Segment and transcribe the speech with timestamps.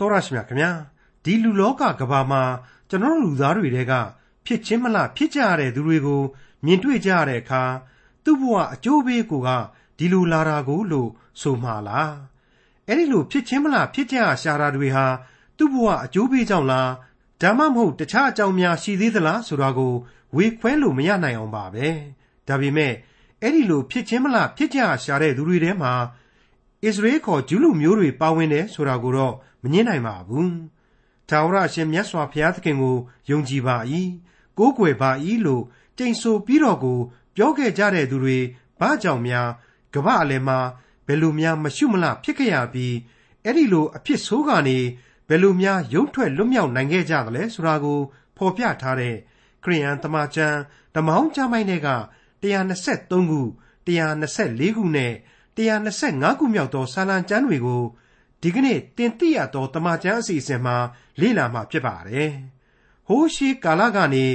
[0.00, 0.72] တော်ရရှိမြခင်ဗျာ
[1.24, 2.42] ဒီလူလောကကဘာမှာ
[2.88, 3.92] ကျွန်တော်လူသားတွေတဲက
[4.44, 6.22] ဖြစ်ချင်းမလားဖြစ်ကြရတဲ့သူတွေကို
[6.64, 7.62] မြင်တွေ့ကြရတဲ့အခါ
[8.24, 9.48] သူ့ဘဝအကျိုးပေးကိုက
[9.98, 11.10] ဒီလိုလာတာကိုလို့
[11.40, 12.14] ဆိုမှာလား
[12.86, 15.06] အဲ့ဒီလိုဖြစ်ချင်းမလားဖြစ်ကြရရှာတာတွေဟာ
[15.56, 16.90] သူ့ဘဝအကျိုးပေးကြောင့်လား
[17.40, 19.94] ဒါမှမဟုတ်တခြားအကြောင်းများရှိသေးသလားဆိုတာကို
[20.36, 21.88] ဝေခွဲလို့မရနိုင်အောင်ပါပဲ
[22.48, 22.92] ဒါပေမဲ့
[23.42, 25.92] အဲ့ဒီလိုဖြစ်ချင်းမလားဖြစ်ကြရရှာတဲ့သူတွေထဲမှာ
[26.84, 30.48] အစ္စရေးခေါ်ဂျူးလူမျိုးတွေပါဝင်တယ်ဆိုတာကိုတော့ မငြင်းနိုင်ပါဘူး။
[31.28, 32.96] ထာဝရအရှင်မြတ်စွာဘုရားသခင်ကို
[33.30, 33.76] ယုံကြည်ပါ၏။
[34.58, 35.10] ကိုးကွယ်ပါ၏
[35.46, 35.64] လို့
[35.98, 36.98] ကြိမ်ဆိုပြီးတော့ကို
[37.36, 38.38] ပြောခဲ့ကြတဲ့သူတွေ
[38.80, 39.48] ဘာကြောင့်များ
[39.94, 40.58] ကမ္ဘာအလယ်မှာ
[41.06, 42.94] ဘယ်လိုများမရှုမလဖြစ်ခဲ့ရပြီး
[43.44, 44.78] အဲ့ဒီလိုအဖြစ်ဆိုးကနေ
[45.28, 48.00] ဘယ်လိုများရုံထွက်လွတ်မြောက်နိုင်ခဲ့ကြသလဲဆိုတာကို
[48.36, 49.16] ဖော်ပြထားတဲ့
[49.64, 50.58] ခရိယန်တမန်ကျမ်း
[50.94, 51.90] ဓမ္မဟောင်းကျမ်းပိုင်းတွေက
[52.42, 53.42] 123ခု
[53.86, 55.12] 124ခုနဲ့
[55.56, 57.82] 125ခုမြောက်သောစာလံကျမ်းတွေကို
[58.42, 60.76] ဒီကနေ့တင်ပြရသောတမန်ကျမ်းအစီအစဉ်မှာ
[61.20, 62.30] လေ့လာမှာဖြစ်ပါတယ်။
[63.08, 64.26] ဟိုးရှိကာလကနေ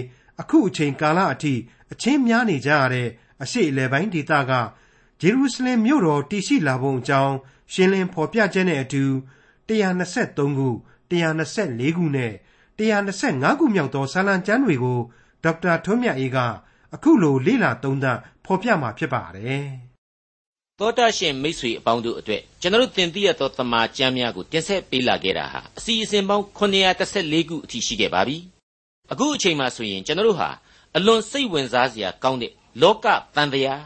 [0.42, 1.54] အခုအချိန်ကာလအထိ
[1.92, 3.08] အချင်းများနေကြရတဲ့
[3.44, 4.52] အရှိအလယ်ပိုင်းဒေသက
[5.22, 7.36] ဂျေရုရှလင်မြို့တော်တည်ရှိလာပုံအကြောင်း
[7.74, 9.04] ရှင်းလင်းဖော်ပြခြင်းနဲ့အတူ
[9.70, 10.70] 123ခု
[11.12, 12.34] 124ခုနဲ့
[12.78, 15.00] 125ခုမြောက်သောစာလံကျမ်းတွေကို
[15.44, 16.38] ဒေါက်တာထွန်းမြတ်အေးက
[16.96, 19.66] အခုလိုလေ့လာသုံးသပ်ဖော်ပြမှာဖြစ်ပါတယ်။
[20.80, 28.38] သောတာရှင်မိတ်ဆွေအပေါင်းတို့အတွက်ကျွန်တော်သင်သိရသောတမန်ကျမ်းများကိုတင်ဆက်ပေးလာခဲ့တာဟာအစီအစဉ်ပေါင်း914ခုအထိရှိခဲ့ပါပြီ။
[29.12, 30.50] အခုအချိန်မှဆိုရင်ကျွန်တော်ဟာ
[30.98, 33.84] အလွန်စိတ်ဝင်စားစရာကောင်းတဲ့လောကတန်တရား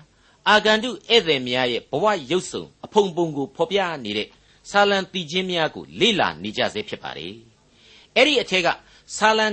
[0.47, 4.27] အာဂန္တုဧည့်သည်များရဲ့ဘဝရုပ်စုံအဖုံပုံကိုဖော်ပြနေတဲ့
[4.69, 7.33] ဆာလံတီချင်းများကိုလေ့လာနေကြဆဲဖြစ်ပါတယ်။
[8.15, 8.67] အဲ့ဒီအထက်က
[9.15, 9.45] ဆာလံ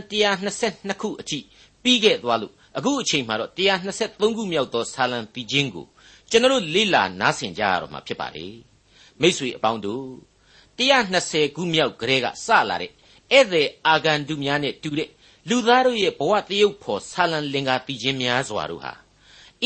[0.51, 1.39] 122ခုအထိ
[1.83, 5.87] ပြီးခဲ့သွားလို့အခုအချိန်မှာတော့123ခုမြောက်သောဆာလံတီချင်းကို
[6.31, 8.55] ကျွန်တော်လေ့လာနားဆင်ကြရတော့မှာဖြစ်ပါတယ်
[9.21, 10.07] မိษွေအပေါင်းတို့
[10.79, 12.91] 120ခုမြောက်ကလေးကစလာတဲ့
[13.33, 15.11] ဧည့်သည်အာဂန္တုများနဲ့တူတဲ့
[15.49, 18.93] လူသားတို့ရဲ့ဘဝတရုပ်ဖော်ဆာလံလင်္ကာတည်ခြင်းများစွာတို့ဟာ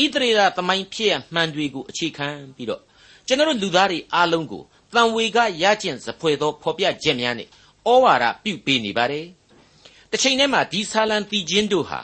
[0.01, 2.81] ဣသရေလသမိုင်းဖြစ်ရမှန်တွေကိုအခြေခံပြီးတော့
[3.27, 4.63] ကျွန်တော်လူသားတွေအားလုံးကို
[4.93, 9.25] တန်ဝေကရကျင့်စဖွဲ့သောဖော်ပြချက်များနဲ့ဩဝါဒပြုပေးနေပါတယ်
[10.11, 11.99] တစ်ချိန်တည်းမှာဒီဆာလံတည်ခြင်းတို့ဟာ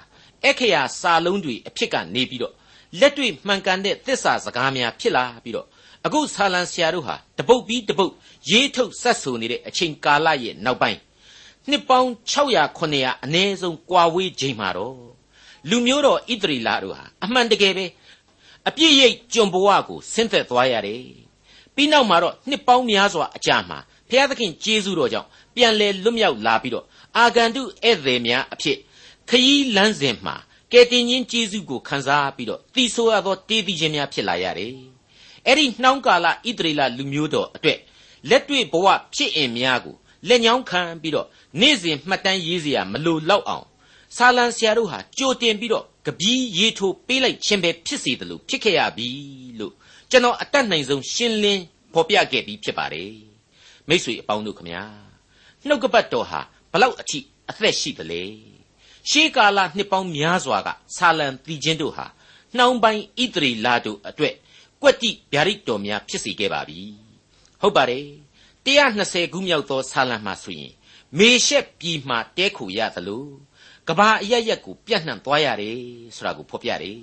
[0.46, 2.54] အခရာစာလုံးတွေအဖြစ်ကနေပြီးတော့
[3.00, 5.68] လက်တွေ့မှန်ကန်တဲ့သစ္စာစကားများဖြစ်လာပြီးတော့
[6.06, 8.12] အခုဆာလံဆရာတို့ဟာတပုတ်ပြီးတပုတ်
[8.52, 11.00] ရေးထုတ်ဆက်ဆိုနေတဲ့အချိန်ကာလရဲ့နောက်ပိုင်း
[11.70, 14.96] နှစ်ပေါင်း600 900အနည်းဆုံးကွာဝေးချိန်မှာတော့
[15.70, 17.86] လူမျိုးတော်ဣသရီလာတို့ဟာအမှန်တကယ်ပဲ
[18.68, 21.02] အပြည့်ရိပ်ကျွန်ဘဝကိုဆင်းသက်သွားရတယ်
[21.76, 26.86] ပြီးနောက်မှာတော့နှစ်ပေါင်းများစွာအကြာမှာဘုရားသခင်ကျေးဇူးတော်ကြောင့်ပြန်လည်လွတ်မြောက်လာပြီးတော့
[27.18, 28.78] အာဂန္တုဧည့်သည်များအဖြစ်
[29.30, 30.36] ခရီးလမ်းစဉ်မှာ
[30.72, 34.74] ကယ်တင်ရှင်ကျေးဇူးကိုခံစားပြီးတော့တည်ဆိုရသောတေးသီးခြင်းများဖြစ်လာရတယ်။
[35.48, 37.80] အဲ့ဒီနှောင်းကာလဣသရေလလူမျိုးတော်အတွက်
[38.30, 39.96] လက်တွေ့ဘဝဖြစ်အင်များကို
[40.28, 41.28] လက်ညောင်းခံပြီးတော့
[41.60, 43.66] နေ့စဉ်မှတ်တမ်းရေးစရာမလိုလောက်အောင်
[44.16, 49.08] ဆာလံဆရာတို့ဟာကြိုတင်ပြီးတော့ကပီးရေးထိုးပေးလိုက်ခြင်းပဲဖြစ်စေတယ်လို့ဖြစ်ခဲ့ရပြီ
[49.60, 49.74] လို့
[50.12, 51.64] ကျွန်တော်အတတ်နိုင်ဆုံးရှင်းလင်း
[51.94, 53.12] ဖော်ပြခဲ့ပြီးဖြစ်ပါတယ်
[53.90, 54.84] မိ쇠အပေါင်းတို့ခမညာ
[55.68, 56.42] နှုတ်ကပတ်တော်ဟာ
[56.72, 58.24] ဘလောက်အထိအသက်ရှိသလဲ
[59.10, 62.06] ရှေးကာလနှစ်ပေါင်းများစွာကဆာလံတီချင်းတို့ဟာ
[62.58, 64.36] နှောင်းပိုင်းဣတရီလာတို့အတွက်
[64.82, 66.82] ကွက်တိဗျာဒိတ်တော်များဖြစ်စေခဲ့ပါပြီ
[67.62, 68.06] ဟုတ်ပါတယ်
[68.68, 70.74] 120ခုမြောက်သောဆာလံမှာဆိုရင်
[71.18, 73.26] မေရှက်ပြည်မှာတဲခိုရသလို
[73.88, 75.80] ကဘာအရရက်ကိုပြန့်နှံ့သွားရတယ်
[76.16, 77.00] ဆိုတာကိုဖော်ပြတယ်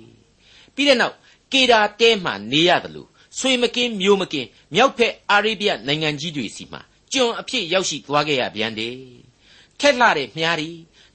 [0.75, 1.15] ပြီးတဲ့နောက်
[1.53, 3.05] ကေဒါတဲမှာနေရသလို
[3.39, 6.81] ဆွေမကင်းမျိုးမကင်းမြောက်ဖက်အာရေဗျနိုင်ငံကြီးတွေစီမှာ
[7.13, 8.97] ကျွန်အဖြစ်ရောက်ရှိသွားခဲ့ရပြန်တယ်
[9.79, 10.69] ထက်လှတဲ့မြားတွေ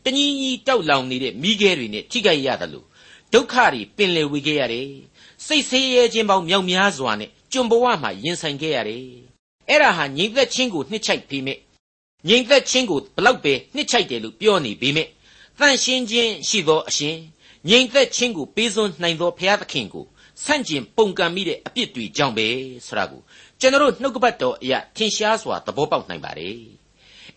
[0.04, 2.86] တညီညီတောက်လောင်နေတဲ့မိခဲတွေနဲ့ထိခိုက်ရတယ်လို့
[3.32, 4.88] ဒုက္ခတွေပင်လယ်ဝေခဲ့ရတယ်
[5.46, 9.04] စိတ်ဆင်းရဲခြင်းပေါင်းမြောက်များစွာနဲ့ကျွန်ဘဝမှာရင်ဆိုင်ခဲ့ရတယ်
[9.68, 11.54] အဲ့ဒါဟာငြိမ်သက်ခြင်းကိုနှစ်ချိုက်ပြီးမြဲ
[12.28, 15.04] ငြိမ်သက်ခြင်းကိုဘလောက်ပဲနှစ်ချိုက်တယ်လို့ပြောနေပြီးမြဲ
[15.58, 17.16] တန့်ရှင်းခြင်းရှိသောအရှင်
[17.68, 20.04] ငြိမ်သက်ခြင်းကိုပေးစွန်းနိုင်သောဘုရားသခင်ကို
[20.44, 22.46] ဆန့်ကျင်ပုန်ကန်မိတဲ့အပြစ်တွေကြောင့်ပဲ
[22.86, 23.20] ဆိုတာကို
[23.60, 26.56] ကျွန်တော်နှုတ်ကပတ်တော်အရာထင်ရှားစွာသဘောပေါက်နိုင်ပါတယ်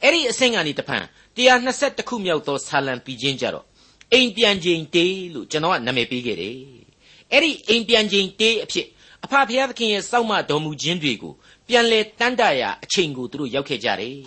[0.01, 1.04] အဲ့ဒီအဆင့်ကနေတဖန်
[1.38, 3.65] 121ခုမြောက်သောဆာလံပြီးချင်းကြတော့
[4.13, 6.57] အိမ်ပြန်ချိန်တေးလို့ကျွန်တော်ကနာမည်ပေးခဲ့တယ်
[7.31, 8.88] အဲ့ဒီအိမ်ပြန်ချိန်တေးအဖြစ်
[9.24, 11.33] အဖဖျားသခင်ရဲ့စောက်မတော်မူခြင်းတွေကို
[11.68, 14.18] ပြန်လဲတန်းတရာအချိန်ကိုသူတို့ရောက်ခဲ့ကြတယ်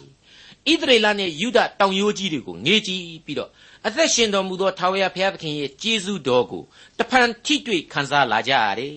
[0.68, 3.50] ဣသရေလနဲ့ယူဒတောင်ရိုးကြီးတွေကိုငေးကြည့်ပြီးတော့
[3.86, 6.62] အသက်ရှင်တော်မူသောထာဝရဘုရားသခင်ရဲ့ကျေးဇူးတော်ကို
[6.98, 8.96] တဖန်ထိတွေ့ခံစားလာကြရတယ်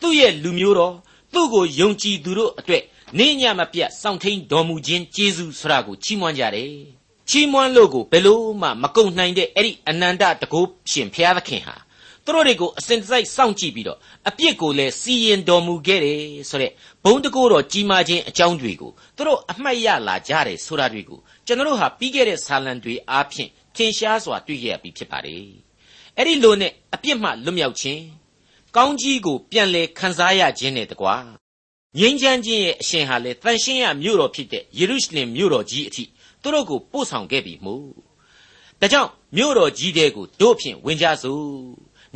[0.00, 0.94] သူ့ရဲ့လူမျိုးတော်
[1.32, 2.82] သူ့ကိုယုံကြည်သူတို့အတွက်
[3.18, 10.60] နေညမပြတ်စောင့်ထိန်တော်မူခြင်းကျေးဇူးဆရာကိုချီးမွမ်းကြတယ် ချီးမွမ်းလို့ကိုဘယ်လို့မှမကုန်နိုင်တဲ့အဲ့ဒီအနန္တတကု
[10.90, 11.76] ရှင်ဘုရားသခင်ဟာ
[12.24, 13.98] သူတို့တွေကိုအစဉ်တစိုက်စောင့်ကြည့်ပြီးတော့
[14.28, 16.20] အပြစ်ကိုလည်းစီရင်တော်မူခဲ့တယ်
[16.50, 16.72] ဆိုတဲ့
[17.04, 25.44] ဘုံတကိုးတော်ကြီးမားခြင်းအကြောင်းတွေကိုသူတို့အမှတ်ရလာကြတယ်ဆိုတာတွေကိုကျွန်တော်တို့ဟာပြီးခဲ့တဲ့ဆာလံတွေအားဖြင့်ထင်ရှားစွာတွေ့ရပြီးဖြစ်ပါတယ်
[26.16, 28.02] အဲ့ဒီလိုနဲ့အပြစ်မှလွတ်မြောက်ခြင်း
[28.76, 31.16] ကောင်းကြီးကိုပြန်လဲခံစားရခြင်းနဲ့တကွာ
[31.98, 36.04] ငြိမ်းချမ်းခြင်းရဲ့အရှင်ဟာလေတန်ရှင်းရမြို့တော်ဖြစ်တဲ့ယေရုရှလင်မြို့တော်ကြီးအထိ
[36.42, 37.86] သူတို့ကိုပို့ဆောင်ခဲ့ပြီမို့
[38.80, 41.46] ဒါကြောင့်မြို့တော်ကြီးတဲ့ကိုတို့ဖြင့်ဝင်ကြစို့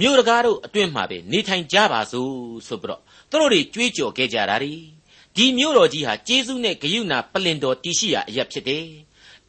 [0.00, 2.32] မြို့တကားတို့အတွင်းမှာပဲနေထိုင်ကြပါစို့
[2.66, 3.00] ဆိုပြီးတော့
[3.30, 4.72] သူတို့တွေကြွေးကြော်ခဲ့ကြတာဒီ
[5.36, 8.86] ဒီမြို့တော်ကြီးဟာကျေးဇူးနဲ့ဂရုဏာပလင်တော်တည်ရှိရာအရက်ဖြစ်တယ်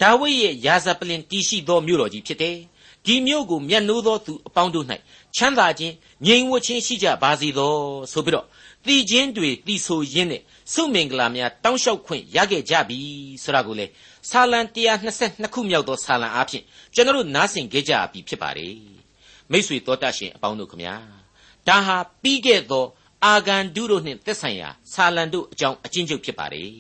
[0.02, 2.58] ဒါဝိဒ်ရဲ့ယာဇပလင်တည်ရှိသောမြို့တော်ကြီးဖြစ်တယ်
[3.06, 4.86] ဒီမြို့ကိုမျက်နှိုးသောသူအပေါင်းတို့၌
[5.36, 5.94] ချမ်းသာခြင်း
[6.26, 7.74] ငြိမ်ဝှက်ခြင်းရှိကြပါစေသော
[8.12, 8.46] ဆိုပြီးတော့
[8.88, 10.42] တည်ခြင်းတွေတည်ဆိုရင်းနဲ့
[10.74, 13.00] စုမင်္ဂလာများတောင်းလျှောက်ခွင့်ရခဲ့ကြပြီ
[13.44, 13.86] ဆိုတာကိုလေ
[14.30, 14.60] ဆာလံ
[15.07, 16.63] 122ခုမြောက်သောဆာလံအားဖြင့်
[16.94, 18.75] ကျွန်တော်တို့နားဆင်ကြကြပြီဖြစ်ပါတယ်
[19.51, 20.95] မိษွေတော်တတ်ရှင်အပေါင်းတို့ခမညာ
[21.68, 22.86] ဒါဟာပြီးခဲ့သော
[23.25, 26.72] အာဂန်ဒုတို့နှင့်သက်ဆိုင်ရာဆာလံတို့အကြောင်းအချင်းချုပ်ဖြစ်ပါတယ်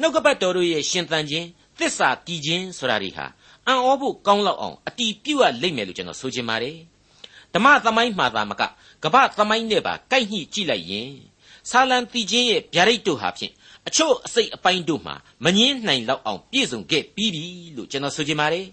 [0.00, 1.46] နှုတ်ကပတ်တော်တို့ရဲ့ရှင်သန်ခြင်း
[1.78, 3.26] သစ္စာတည်ခြင်းဆိုတာတွေဟာ
[3.66, 6.76] အံ့ဩဖို့ကောင်းလောက်အောင်အတီးပြုတ်ရလိမ့်မယ်လို့ကျွန်တော်ဆိုချင်ပါတယ်
[7.54, 8.62] ဓမ္မသမိုင်းမှာသာမက
[9.02, 11.12] ကပ္ပသမိုင်းနဲ့ပါကိုက်ညှိကြည့်လိုက်ရင်
[11.70, 13.52] ဆာလံတီချင်းရဲ့ဗျာဒိတ်တို့ဟာဖြင့်
[13.86, 15.14] အချို့အစိတ်အပိုင်းတို့မှာ
[15.44, 17.44] မငင်းနိုင်လောက်အောင်ပြည့်စုံခဲ့ပြီးပြီ
[17.76, 18.66] လို့ကျွန်တော်ဆိုချင်ပါတယ်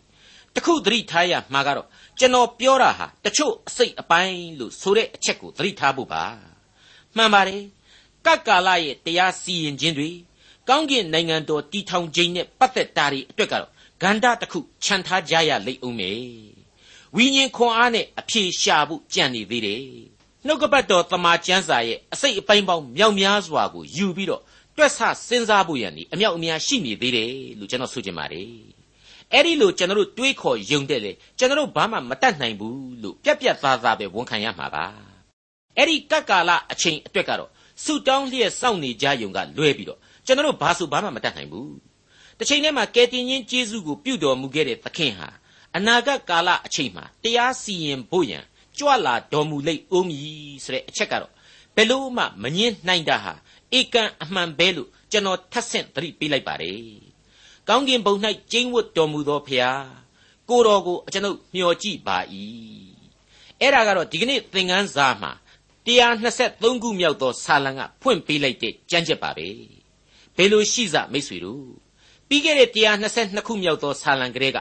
[0.55, 1.87] တခုသတိထားရမှာကတော့
[2.19, 6.23] ကျွန်တော်ပြောတာဟာတချို့အစိတ်အပိုင်းလို့ဆိုတဲ့အချက်ကိုသတိထားဖို့ပါ
[7.15, 7.61] မှန်ပါတယ်
[8.25, 10.09] ကပ်ကာလရဲ့တရားစီရင်ခြင်းတွေ
[10.69, 16.60] ကောင်းကင်နိုင်ငံတော်တည်ထောင်ခြင်းနဲ့ပတ်သက်တာတွေအတွက်ကတော့ဂန္ဓာတစ်ခုခြံထားကြရလိမ့်ဦးမယ်
[17.15, 19.83] ဝိညာဉ်ခွန်အားနဲ့အဖြေရှာဖို့ကြံနေသေးတယ်
[20.45, 24.41] နှုတ်ကပတ်တော်တမန်ကျမ်းစာရဲ့အစိတ်အပိုင်းပေါင်းမြောက်များစွာကိုယူပြီးတော့
[24.77, 28.49] တွက်ဆစဉ်းစားဖို့ရန်ဒီအမြောက်အများရှိနေသေးတယ်လို့ကျွန်တော်ဆိုချင်ပါတယ်
[29.33, 34.85] အဲ့ဒီလိုကျွန်တော်တို့တွေးခေါ်ယုံတဲ့လေကျွန်တော်တို့ဘာမှမတတ်နိုင်ဘူးလို့ပြက်ပြက်သားသားပဲဝန်ခံရမှာပါ
[35.77, 37.49] အဲ့ဒီကပ်ကာလအချိန်အတွက်ကတော့
[37.83, 41.73] ဆူတောင်းလျက်စောင့်နေကြယုံကလွဲပြီးတော့ကျွန်တော်တို့ဘာဆိုဘာမှမတတ်နိုင်ဘူး
[42.37, 45.29] တစ်ချိန်တည်းမှာကယ်တင်ရှင်ယေရှုကိုပြုတော်မူခဲ့တဲ့သခင်ဟာ
[45.75, 48.43] အနာဂတ်ကာလအချိန်မှာတရားစီရင်ဖို့ရန်
[48.77, 51.31] ကြွလာတော်မူလိမ့်ဦးမည်ဆိုတဲ့အချက်ကတော့
[51.75, 53.33] ဘယ်လို့မှမငင်းနိုင်တာဟာ
[53.77, 56.81] ဧကန်အမှန်ပဲလို့ကျွန်တော်ထပ်ဆင့်သတိပေးလိုက်ပါတယ်။
[57.67, 58.15] ကောင်းကင်ဘုံ၌
[58.51, 59.85] ကျင်းဝတ်တော်မူသောဖျား
[60.49, 62.17] ကိုတော်ကိုကျွန်ုပ်မျှော်ကြည့်ပါ၏။
[63.61, 65.31] အဲ့ဒါကတော့ဒီကနေ့သင်ခန်းစာမှာ
[65.87, 69.47] 123ခုမြောက်သောဆာလံကဖွင့်ပေးလိုက်တဲ့ကြမ်းချက်ပါပဲ။
[70.37, 71.65] ဘယ်လိုရှိစမိတ်ဆွေတို့
[72.27, 74.57] ပြီးခဲ့တဲ့122ခုမြောက်သောဆာလံကလေးက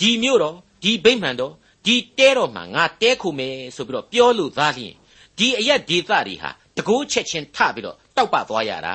[0.00, 1.52] ဒီမြို့တော်ဒီဗိမ္မာန်တော်
[1.86, 4.94] ဒီတဲတော်မှာငါတဲခုမယ်ဆိုပြီးတော့ပြောလို့သားလျင်
[5.38, 8.94] ဒီအရက်ဒေသတွေဟာတကိုးချက်ချင်းထပြီးတော့တောက်ပသွားရတာ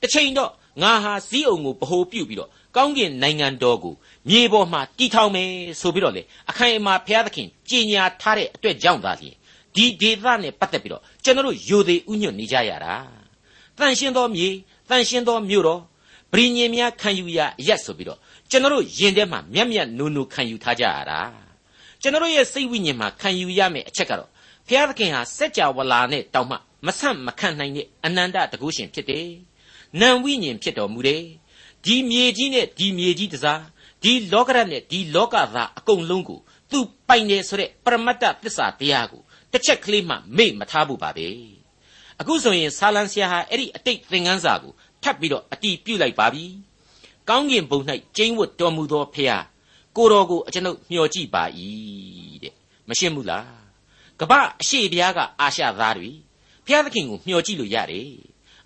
[0.00, 0.50] တစ်ချိန်တော့
[0.82, 3.94] ငါဟာစည်းအုံကိုဗဟိုပြုတ်ပြီးတော့ကောင်းကင်နိုင်ငံတော်ကို
[4.28, 5.50] မြေပေါ်မှာတည်ထောင်မယ်
[5.80, 9.34] ဆိုပြီးတော့လေအခိုင်အမာဘုရားသခင်ကြီးညာထားတဲ့အတွက်ကြောင့်သာလျင်
[9.74, 12.94] ဒီဒေသနဲ့ပတ်သက်ပြီးတော့ကျွန်တော်တို့ယူသေးဥညွတ်နေကြရတာ
[13.78, 14.48] တန်ရှင်းသောမြေ
[14.88, 15.80] တန်ရှင်းသောမြို့တော်
[16.32, 18.18] ဗြိညင်များခံယူရရက်ဆိုပြီးတော့
[18.50, 21.20] ကျွန်တော်တို့ယင်ထဲမှာမျက်မျက်နူနူခံယူထားကြရတာ
[22.02, 24.30] ကျွန်တော်ရဲ့စိတ်ဝိညာဉ်မှာခံယူရမယ့်အချက်ကတော့
[24.66, 26.56] ဘုရားသခင်ဟာစัจ java လာနဲ့တောင်းမှ
[26.86, 29.28] မဆန့်မခန့်နိုင်တဲ့အနန္တတကုရှင်ဖြစ်တယ်။
[30.00, 31.24] နံဝိညာဉ်ဖြစ်တော်မူတယ်။
[31.84, 33.62] ဒီမြေကြီးနဲ့ဒီမြေကြီးတစား
[34.02, 36.40] ဒီလောကရနဲ့ဒီလောကသားအကုန်လုံးကို
[36.70, 36.78] သူ
[37.08, 39.22] ပိုင်တယ်ဆိုတဲ့ပရမတ္တသစ္စာတရားကို
[39.52, 41.28] တစ်ချက်ကလေးမှမေ့မထားဘူးပါပဲ။
[42.20, 44.72] အခုဆိုရင်ဆာလံဆရာဟာအဲ့ဒီအတိတ်သင်ခန်းစာကို
[45.02, 46.46] ထပ်ပြီးတော့အတီးပြုတ်လိုက်ပါပြီ။
[47.28, 47.80] ကောင်းကင်ဘုံ၌
[48.16, 49.42] ကျင်းဝတ်တော်မူသောဖခင်
[49.96, 51.44] ကိုတော်ကိုအကျွန်ုပ်မျှော်ကြည့်ပါ၏
[52.42, 52.54] တဲ့
[52.88, 53.48] မရှင်းဘူးလား
[54.20, 56.10] ကပ္ပအရှိပြားကအာရှသားတွေ
[56.64, 58.10] ဘုရားသခင်ကိုမျှော်ကြည့်လို့ရတယ်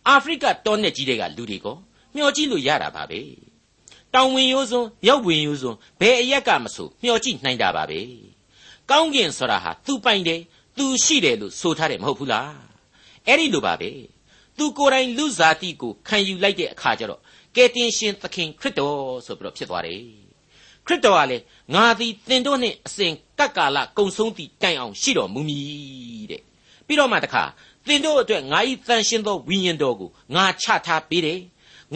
[0.06, 1.66] အာဖရိကတောနယ်ကြီးတွေကလူတွေက
[2.14, 3.20] မျှော်ကြည့်လို့ရတာပါပဲ
[4.14, 8.00] တောင်ဝင်ရိုးစွန်းမြောက်ဝင်ရိုးစွန်းဘယ်အရက်ကမဆိုမျှော်ကြည့်နိုင်တာပါပဲ
[8.90, 10.40] ကောင်းကင်ဆိုတာဟာသူပိုင်တယ်
[10.76, 12.54] သူရှိတယ်လို့ဆိုထားတယ်မဟုတ်ဘူးလား
[13.26, 13.90] အဲ့ဒီလိုပါပဲ
[14.58, 17.20] သူကိုယ်တိုင်လူစားတိကိုခံယူလိုက်တဲ့အခါကျတော့
[17.56, 20.00] ကယ်တင်ရှင်သခင်ခရစ်တော်ဆိုပြီးတော့ဖြစ်သွားတယ်
[20.86, 21.44] ခရစ်တော်ကလည်း
[21.74, 26.42] ငါသည်သင်တို့နှင့်အစဉ်ကပ်ကာလကုံဆုံးသည့်တိုင်အောင်ရှိတော်မူမည်တဲ့
[26.86, 27.44] ပြီးတော့မှတခါ
[27.86, 31.40] သင်တို့အတွက်ငါ၏တန်ရှင်းသောဝိညာဉ်တော်ကိုငါချထားပေးတယ်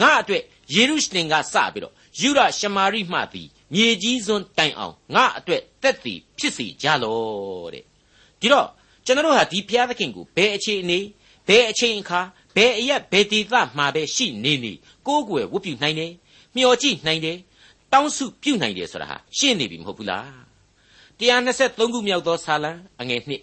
[0.01, 0.43] ငါအတွက်
[0.75, 7.83] ယေရုရှလင်ကစပြီးတော့ယူရရှမာရိမှသည်မြေကြီးစွန်းတိုင်အောင်ငါအတွက်တက်တည်ဖြစ်စီကြလောတဲ့
[8.39, 8.67] ဒီတော့
[9.05, 10.99] ကျွန်တော်ဟာဒီဘုရားသခင်ကိုဘယ်အခြေအနေ
[11.47, 12.21] ဘယ်အချိန်အခါ
[12.57, 14.73] ဘယ်အရက်ဘယ်ဒေသမှာပဲရှိနေနေ
[15.07, 16.11] ကိုးကွယ်ဝတ်ပြုနိုင်တယ်
[16.55, 17.37] မျှော်ကြည့်နိုင်တယ်
[17.93, 20.27] တောင်းစုပြုနိုင်တယ်ဆိုတာဟာရှင်းနေပြီမဟုတ်ဘူးလား
[21.19, 22.71] 123ခုမြောက်သောဆာလံ
[23.01, 23.41] အငယ်နှစ်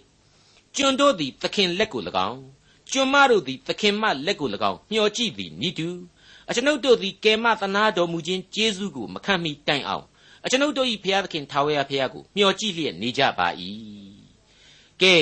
[0.75, 2.41] ကျွန်တို့သည်သခင်လက်ကို၎င်း
[2.91, 5.87] ကျွန်မတို့သည်သခင်မလက်ကို၎င်းမျှော်ကြည့်သည်နိတူ
[6.49, 10.05] အကျွန်ုပ်တို့သည်ကယ်မသနာတော်မူခြင်းကျေးဇူးကိုမခံမီတိုင်အောင်
[10.45, 13.47] အကျွန်ုပ်တို့၏ဘုရားသခင်ထာဝရဘုရားကိုမျှော်ကြည့်လျက်နေကြပါ၏
[15.01, 15.15] ကဲ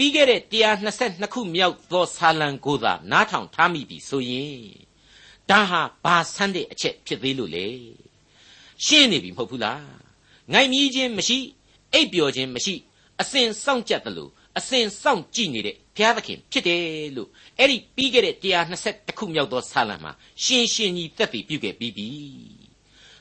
[0.00, 0.40] ပြီးခဲ့တဲ့
[0.82, 4.62] 122ခုမြောက်သောဆာလံကိုသာနားထောင်ထားမိပြီဆိုရင်
[5.50, 7.66] ဒါဟာဘာဆန်းတဲ့အချက်ဖြစ်သေးလို့လေ
[8.84, 9.82] ရှင်းနေပြီမဟုတ်ဘူးလား
[10.52, 11.38] ငိုင်မြည်ခြင်းမရှိ
[11.92, 12.74] အိပ်ပျော်ခြင်းမရှိ
[13.20, 16.82] အစဉ်စောင့်ကြတယ်လို့အစဉ်စောင့်ကြည့်နေတဲ့ဘုရားသခင်ဖြစ်တယ်
[17.16, 17.28] လို့
[17.58, 18.34] အဲ့ဒီပြီးခဲ့တဲ့
[18.76, 20.12] 120ခုမြောက်သောဆာလံမှာ
[20.44, 22.08] ရှင်းရှင်းကြီးသက်သေပြုခဲ့ပြီးပြီ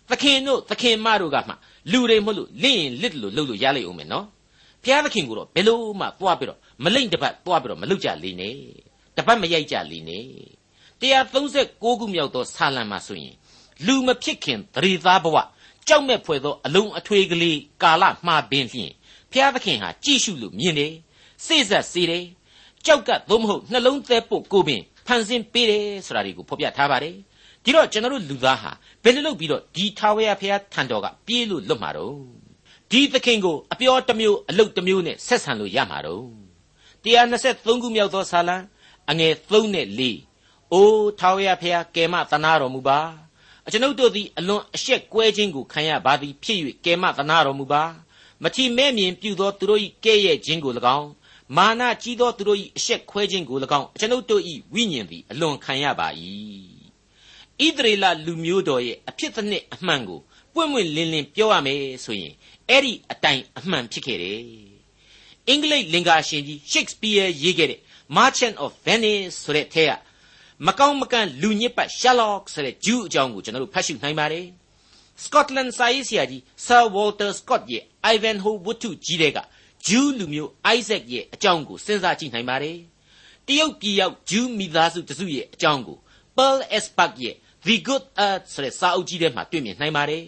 [0.10, 1.54] သခင်တို့သခင်မတို့ကမှ
[1.92, 4.26] လူတွေမဟုတ်လို့လင့်ရင်လစ်လို့လှုပ်လို့ရလိမ့်အောင်မယ်နော်
[4.84, 8.58] ဘုရားသခင်ကိုတော့ဘယ်လို့မှသွားပြီးတော့ မလိမ့်တပတ်သွားပြီးတော့မလှုပ်ကြလေနဲ့
[9.18, 10.26] တပတ်မရိုက်ကြလေနဲ့
[11.02, 13.36] 136ခုမြောက်သောဆာလံမှာဆိုရင်
[13.86, 15.38] လူမဖြစ်ခင်သတိသားဘဝ
[15.88, 18.92] ကြောက်မဲ့ဖွယ်သောအလုံးအထွေးကလေးကာလမှားပင်ဖြင့်
[19.32, 20.94] ဖျားသခင်ဟာကြည့်ရှုလို့မြင်တယ်
[21.46, 22.26] စိတ်ဆက်စေတယ်
[22.86, 27.16] ကြောက်ကသို့မဟုတ်နှလုံးသဲပုတ်ကိုပင်ဖန်ဆင်းပေးတယ်ဆိုတာတွေကိုဖော်ပြထားပါတယ်
[27.64, 28.72] ဒီတော့ကျွန်တော်တို့လူသားဟာ
[29.04, 32.16] ဘယ်လိုလုပ်ပြီးတော့ဒီထာဝရဘုရားထံတော်ကပြေးလို့လွတ်မှာတော့
[32.92, 36.47] ဒီသခင်ကိုအပြောတစ်မျိုးအလုပ်တစ်မျိုးနဲ့ဆက်ဆံလို့ရမှာတော့
[37.08, 38.58] 123ခုမြောက်သောဇာလံ
[39.10, 39.88] အငယ်3နဲ့
[40.30, 43.00] 4အိုးထာဝရဘုရားကယ်မသနာတော်မူပါ
[43.66, 47.84] အကျွန်ုပ်တို့သည်အလွန်အရှက်ကွဲခြင်းကိုခံရပါသည်ဖြစ်၍ကယ်မသနာတော်မူပါ
[48.44, 51.10] မထီမဲ့မြင်ပြုသောသူတို့၏ကဲ့ရဲ့ခြင်းကို၎င်း
[51.58, 54.42] မာနကြီးသောသူတို့၏အရှက်ခွဲခြင်းကို၎င်းအကျွန်ုပ်တို့၏
[54.74, 56.08] ဝိညာဉ်သည်အလွန်ခံရပါ၏
[57.66, 60.20] ဣသရေလလူမျိုးတော်ရဲ့အဖြစ်တစ်နှစ်အမှန်ကို
[60.54, 62.34] ပွင့်ပွင့်လင်းလင်းပြောရမယ်ဆိုရင်
[62.70, 64.77] အဲ့ဒီအတိုင်းအမှန်ဖြစ်ခဲ့တယ်
[65.50, 67.80] အင်္ဂလိပ်လင်္ကာရှင်ကြီး Shakespeare ရေးခဲ့တဲ့
[68.18, 69.92] Merchant of Venice ဆိုတဲ့ထဲက
[70.68, 74.46] မကောင်းမကန့်လူညစ်ပတ် Sherlock ဆိုတဲ့ဂျူးအကြောင်းကိုကျွန်တော်တို့ဖတ်ရှုနိုင်ပါတယ်
[75.24, 79.38] Scotland စာရေးဆရာကြီး Sir Walter Scott ရဲ့ Ivanhoe ဝတ္ထုကြီးတဲ့က
[79.88, 82.78] ဂျူးလူမျိုး Isaac ရဲ့အကြောင်းကိုစဉ်းစားကြည့်နိုင်ပါတယ်
[83.48, 85.98] တရုတ်ပြည်ရောက်ဂျူးမိသားစုတစုရဲ့အကြောင်းကို
[86.38, 87.36] Pearl Espark ရဲ့
[87.66, 90.24] The Good Earth ဆိုတဲ့စာအုပ်ကြီးထဲမှာတွေ့မြင်နိုင်ပါတယ်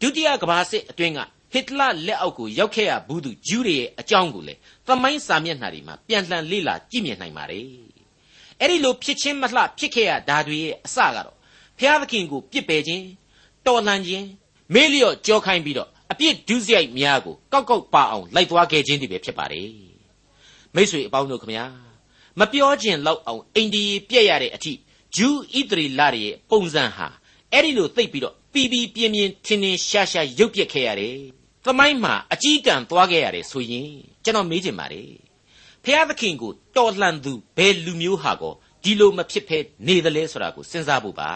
[0.00, 1.20] ဒုတိယကမ္ဘာစစ်အတွင်းက
[1.52, 4.54] ဟစ်တလလက်အောက်ကိုရောက်ခဲ့ရဘူးသူဂျူးတွေရဲ့အကြောင်းကိုလေ
[4.86, 7.66] သမိုင်းစာမျက်နှာတွေမှာပြန်လှန်လေ့လာကြည့်မြင်နိုင်ပါတယ်
[8.60, 11.36] အဲ့ဒီလိုဖြစ်ချင်းမလှဖြစ်ခဲ့ရဓာတွေရဲ့အစကတော့
[11.78, 13.04] ဖျားသခင်ကိုပြစ်ပယ်ခြင်း
[13.66, 14.26] တော်လှန်ခြင်း
[14.74, 19.70] မေးလျော့ကြောခိုင်းပြီးတော့အပြစ်ဒုစရိုက်များကိုကောက်ကောက်ပါအောင်လိုက်သွားခဲ့ခြင်းတွေပဲဖြစ်ပါတယ်
[20.74, 21.64] မိษွေအပေါင်းတို့ခမညာ
[22.38, 24.72] မပြောခြင်းလောက်အောင်အိန္ဒိယပြက်ရတဲ့အထိ
[25.16, 27.06] ဂျူးဣသရေလတွေရဲ့ပုံစံဟာ
[27.52, 31.18] အဲ့ဒီလိုသိပ်ပြီးတော့ပီပီပြင်းပြင်းထင်းထင်းရှားရှားရုပ်ပြက်ခဲ့ရတယ်။
[31.68, 33.92] သမိုင်းမှာအကြီးကံသွားခဲ့ရတယ်ဆိုရင်
[34.24, 35.10] ကျွန်တော်မေးချင်ပါတယ်။
[35.84, 41.30] ဖျားသခင်ကိုတော်လှန်သူဘယ်လူမျိုးဟာကောဒီလိုမဖြစ်ဖဲနေသလဲဆိုတာကိုစဉ်းစားဖို့ပါ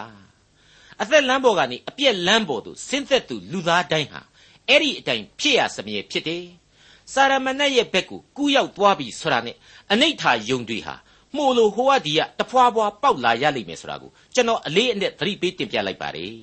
[1.03, 4.21] ။အသက်လမ်းပေါ်ကနေအပြက်လမ်းပေါ်သို့ဆင်းသက်သူလူသားတိုင်းဟာ
[4.69, 6.45] အဲ့ဒီအတိုင်းဖြစ်ရစမြဲဖြစ်တယ်။
[7.13, 9.57] စာရမဏေရဲ့ဘက်ကိုကူးရောက်သွားပြီဆိုတာနဲ့
[9.93, 10.95] အနိဋ္ဌာယုံတွေဟာ
[11.37, 16.37] မှုလို့ဟိုကဒီကတဖွာဖွာပေါက်လာရလိမ့်မယ်ဆိုတာကိုကျွန်တော်အလေးအနက်သတိပေးတင်ပြလိုက်ပါတယ်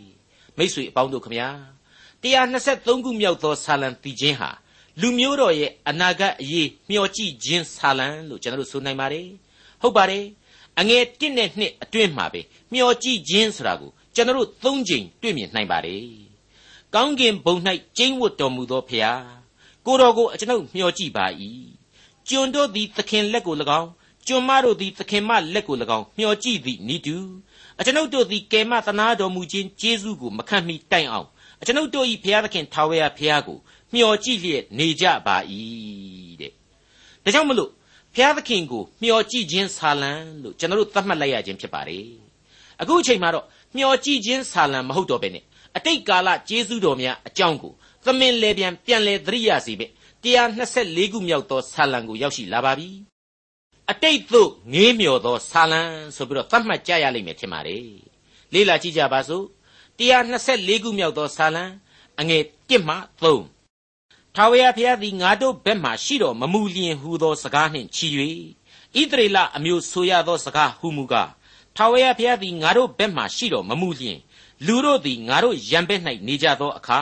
[0.58, 1.50] မိษွေအပေါင်းတို့ခမညာ
[2.24, 4.50] 123ခုမြောက်သောဆာလံတီချင်းဟာ
[5.02, 9.28] လူမျိုးတော်ရဲ့အနာဂတ်အရေးမျှော်ကြည့်ခြင်းဆာလံလို့ကျွန်တော်တို့ဆိုနိုင်ပါတယ်
[9.82, 10.26] ဟုတ်ပါတယ်
[10.80, 16.04] အငယ်1နဲ့2အတွင်းမှာပဲမျှော်ကြည့်ခြင်းဆိုတာကိုကျွန်တော်တို့၃ချိန်တွေ့မြင်နိုင်ပါတယ်
[16.96, 17.56] ကောင်းကင်ဘုံ၌
[17.98, 19.24] ကျိန်းဝတ်တော်မူသောဖျား
[19.86, 21.26] ကိုတော်ကိုကျွန်ုပ်မျှော်ကြည့်ပါ၏
[22.30, 23.90] ကျွန်တို့သည်သခင်လက်ကို၎င်း
[24.28, 27.18] ကျွန်မတို့သည်သခင်မလက်ကို၎င်းမျှော်ကြည့်သည့်ဤတူ
[27.80, 31.28] အကျွန်ုပ်တို့သည်ကယ်မသနာတော်မူခြင်းကျေးဇူးကိုမခံမီတိုင်အောင်
[31.62, 33.58] အကျွန်ုပ်တို့၏ဘုရားသခင်ထာဝရဘုရားကို
[33.94, 35.38] မျှော်ကြည့်လျက်နေကြပါ၏
[36.42, 36.52] တဲ့
[37.24, 37.72] ဒါကြောင့်မလို့
[38.16, 40.12] ဘုရားသခင်ကိုမျှော်ကြည့်ခြင်းဆာလံ
[40.44, 42.06] လို့ကျွန်တော်တို့သတ်မှတ်လိုက်ရခြင်းဖြစ်ပါတယ်
[42.82, 45.44] အခုအချိန်မှာတော့မျှော်ကြည့်ခြင်းဆာလံမဟုတ်တော့ဘဲနဲ့
[45.78, 47.74] အတိတ်ကာလကျေးဇူးတော်များအကြောင်းကို
[48.06, 49.86] သမင်လေပြန်ပြန်လေသတိရစီပဲ
[50.24, 52.90] 124ခုမြောက်သောဆာလံကိုရောက်ရှိလာပါပြီ
[53.92, 55.82] အတိတ်သို့ငေးမြော်သောဆာလံ
[56.16, 57.86] ဆိုပြီးတော့သတ်မှတ်ကြရလိမ့်မယ်ထင်ပါတယ်
[58.54, 59.46] လေ့လာကြည့်ကြပါစို့
[60.00, 61.66] 124ခုမြောက်သောဆာလံ
[62.20, 68.08] အငယ်1မှ3ထာဝရဘုရားသည်ငါတို့ဘက်မှရှိတော်မမူလျင်ဟူသောစကားနှင့်ချီ၍
[69.02, 71.30] ဣသရေလအမျိုးဆိုရသောစကားဟူမူကား
[71.76, 74.20] ထာဝရဘုရားသည်ငါတို့ဘက်မှရှိတော်မမူလျင်
[74.66, 77.00] လူတို့သည်ငါတို့ရံဘက်၌နေကြသောအခါ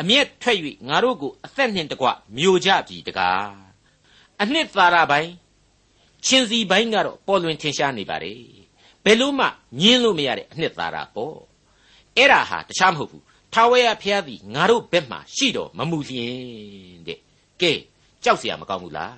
[0.00, 3.48] အမျက်ထွက်၍ငါတို့ကိုအသက်နှင့်တကွမျိုးကြပြီတကား
[4.42, 5.32] အနှစ်သာရပိုင်း
[6.24, 8.40] ချင်းစီပိုင်းကတော့ပေါ်လွင်ထင်ရှားနေပါတယ်
[9.04, 9.46] ဘယ်လို့မှ
[9.80, 11.53] ညင်းလို့မရတဲ့အနှစ်သာရပေါ့
[12.17, 17.19] အဲ့ဒါဟာတခြားမဟုတ်ဘူးထာဝရဘုရားသည်ငါတို့ဘက်မှာရှိတော်မမူလျင်တဲ့
[17.61, 17.71] ကဲ
[18.23, 19.17] ကြောက်เสียမကောင်းဘူးလား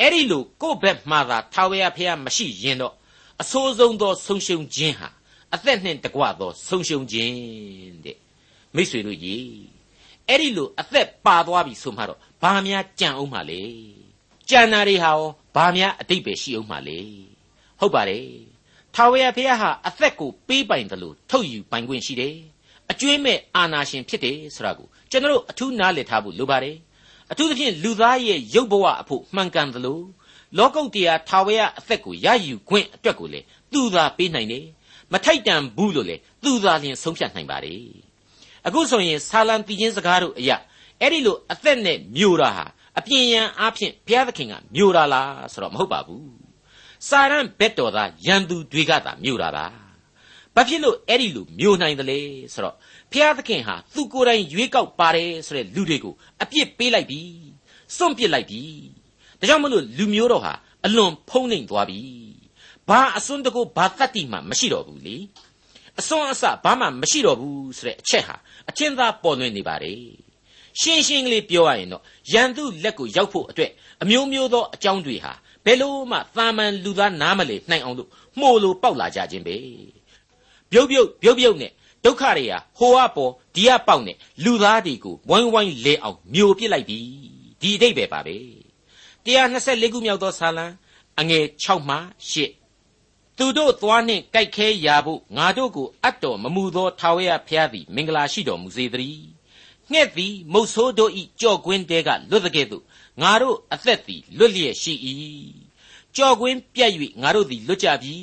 [0.00, 2.94] အဲ့ဒီလိုကိုယ့်ဘက်မှာသာထာဝရဘုရားမရှိရင်တော့
[3.42, 5.08] အဆိုးဆုံးသောဆုံးရှုံးခြင်းဟာ
[5.54, 7.34] အသက်နှင့်တကွသောဆုံးရှုံးခြင်း
[8.04, 8.18] တဲ့
[8.74, 9.44] မိษွေတို့ကြီး
[10.28, 13.62] အဲ့ဒီလိုအသက်ပါသွားပြီဆိုမှတော့ဘာများကြံအောင်မှလဲ
[14.50, 15.20] ကြံနာတွေဟာရော
[15.54, 16.98] ဘာများအတိတ်ပဲရှိအောင်မှလဲ
[17.80, 18.26] ဟုတ်ပါတယ်
[19.01, 22.35] ထာဝရဘုရားဟာအသက်ကိုပေးပိုင်တယ်လို့ထုတ်ယူပိုင်ခွင့်ရှိတယ်
[22.91, 26.77] အကျွေးမဲ့အာနာရှင်ဖြစ်တယ်ဆိုတာကိုကျွန်တော်တို့အထူးနားလည်ထားဖို့လိုပါတယ်
[27.31, 29.99] အထူးသဖြင့်လူသားရဲ့ရုပ်ဘဝအဖို့မှန်ကန်သလို
[30.57, 33.39] လောကုတ်တရားထာဝရအသက်ကိုရယူခွင့်အတွက်ကိုလေ
[33.73, 34.65] သူသာပေးနိုင်တယ်
[35.11, 37.81] မထိုက်တန်ဘူးလို့လေသူသာလျှင်ဆုံးဖြတ်နိုင်ပါတယ်
[38.67, 40.57] အခုဆိုရင်ဆာလံတည်ခြင်းစကားတို့အရာ
[41.01, 42.65] အဲ့ဒီလိုအသက်နဲ့မျိုးတာဟာ
[42.99, 46.38] အပြင်းရန်အားဖြင့်ဘုရားသခင်ကမျိုးတာလားဆိုတော့မဟုတ်ပါဘူး
[47.07, 49.65] စာရန်ဘက်တော်သားရန်သူတွေကသာမျိုးတာပါ
[50.55, 52.19] ဘာဖြစ်လို့အဲ့ဒီလိုမျိုးနိုင်တယ်လဲ
[52.53, 52.75] ဆိုတော့
[53.11, 57.21] ဘုရားသခင်ဟာသူကိုယ်တိုင်ရွေးကောက်ပါတယ်ဆိုတဲ့လူတွေကိုအပြစ်ပေးလိုက်ပြီ
[57.95, 58.63] စွန့်ပစ်လိုက်ပြီ
[59.39, 60.53] ဒါကြောင့်မလို့လူမျိုးတော်ဟာ
[60.85, 62.01] အလွန်ဖုံးနှိမ်သွားပြီ
[62.89, 65.17] ဘာအစွန်းတကူဘာတတ်တိမှမရှိတော့ဘူးလေ
[65.99, 68.35] အစွန်းအစဘာမှမရှိတော့ဘူးဆိုတဲ့အချက်ဟာ
[68.69, 70.03] အချင်းသားပေါ်လွင်နေပါတယ်
[70.79, 72.03] ရှင်းရှင်းကလေးပြောရရင်တော့
[72.33, 75.33] ရန်သူလက်ကိုရောက်ဖို့အတွက်အမျိုးမျိုးသောအကြောင်းတွေဟာ
[75.69, 78.09] ဘယ်လို့မှသာမန်လူသားနားမလည်နိုင်အောင်လို့
[78.39, 79.57] မှုို့လိုပေါက်လာကြခြင်းပဲ
[80.71, 81.71] ပြုတ်ပြုတ်ပြုတ်ပြုတ်နဲ့
[82.05, 86.99] ဒုက္ခတွေဟာဟိုအပေါ်ဒီအပေါက်နဲ့လူသားတွေကိုဝိုင်းဝိုင်းလဲအောင်မျိုးပစ်လိုက်ပြီ
[87.61, 88.37] ဒီအတိတ်ပဲပါပဲ
[89.25, 90.65] 124ခုမြောက်သောဇာလံ
[91.19, 91.97] အငယ်6မှ
[92.67, 99.27] 8သူတို့သွားနှင့်ကြိုက်ခဲရာဖို့ငါတို့ကိုအတ်တော်မမူသောထာဝရဘုရားသည်မင်္ဂလာရှိတော်မူစေတည်း
[99.91, 102.83] ငှက်သည်မုတ်ဆိုးတို့ဤကြော့ကွင်းတဲကလွတ်တဲ့ကဲ့သို့
[103.21, 104.93] ငါတို့အသက်သည်လွတ်လျက်ရှိ၏
[106.19, 108.15] ကြော့ကွင်းပြတ်၍ငါတို့သည်လွတ်ကြပြီ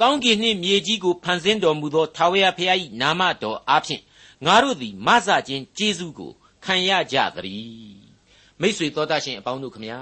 [0.00, 4.02] ကောင်းကင်နှင့်မြေကြီးကိုဖန်ဆင်းတော်မူသောထာဝရဘုရား၏နာမတော်အားဖြင့်
[4.46, 6.32] ငါတို့သည်မဆခြင်းကျေးဇူးကို
[6.64, 8.00] ခံရကြသတည်း
[8.60, 9.98] မိတ်ဆွေတော်တတ်ရှင်အပေါင်းတို့ခမညာ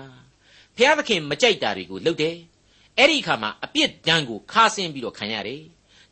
[0.77, 2.37] ဘုရားသခင်မကြိုက်တာတွေကိုလုပ်တယ်
[2.99, 5.63] အဲ့ဒီအခါမှာအပြစ်ဒဏ်ကိုခါဆင်းပြီးတော့ခံရတယ်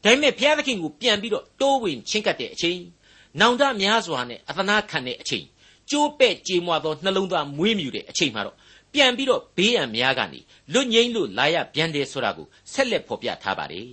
[0.03, 2.81] ဒါပေမဲ့ဘုရားသခင်ကိုပြန်ပြီးတော့တိုးဝင်ချင်းကပ်တဲ့အချိန်
[3.41, 5.45] နောင်တများစွာနဲ့အသနာခံတဲ့အချိန်
[5.91, 8.57] ကျိုးပဲ့ကြေမွသောနှလုံးသားမွေးမြူတဲ့အချိန်မှာတော့
[8.97, 10.41] ပြန်ပြီးတော့ဘေးရန်များကနေ
[10.73, 13.89] လွတ်ငိမ့်လို့လာရပြန်တယ်ဆိုတာကိုဆက်လက်ဖော်ပြထားပါတယ်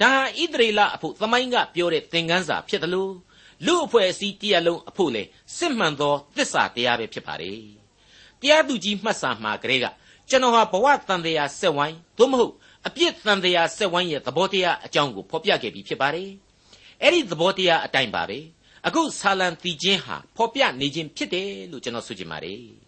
[0.00, 3.12] ဒါဟာဣသရေလအဖို့သမိုင်းကပြောတဲ့သင်ခန်းစာဖြစ်တယ်လို့
[3.66, 5.22] လူအဖွဲ့အစည်းတရားလုံးအဖို့လေ
[5.56, 7.60] စစ်မှန်သောသစ္စာတရားပဲဖြစ်ပါတယ်
[8.40, 9.86] တရားသူကြီးမှတ်စာမှာကလေးက
[10.28, 12.54] ကျွန်တော်ဟာဘဝတန်တရားဆက်ဝိုင်းသို့မဟုတ်
[12.86, 16.30] အပြစ်တန်တရားဆက်ဝိုင်းရဲ့သဘောတရားအကြောင်းကိုဖော်ပြခဲ့ပြီးဖြစ်ပါတယ်
[17.02, 18.38] အဲ့ဒီသဘောတရားအတိုင်းပါပဲ
[18.86, 22.85] အခုဆာလံတီချင်းဟာဖော်ပြနေခြင်းဖြစ်တယ်လို့ကျွန်တော်ဆိုချင်ပါတယ်